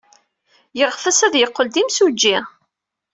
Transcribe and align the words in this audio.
Yeɣtes 0.77 1.19
ad 1.25 1.35
yeqqel 1.37 1.67
d 1.73 1.75
imsujji. 1.81 2.37